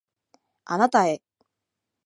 [0.65, 1.21] あなたへ